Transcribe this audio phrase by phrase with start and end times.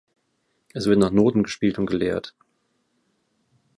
[0.73, 2.33] Es wird nach Noten gespielt und gelehrt.